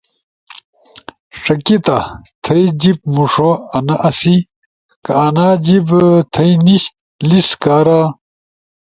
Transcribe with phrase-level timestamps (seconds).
[1.43, 1.97] ݜکیتا
[2.43, 4.35] تھئی جیِب مُوݜو آنا آسی۔۔
[5.03, 6.83] کہ آنا جیِب گتھئی نیِش
[7.27, 8.01] لیس کارا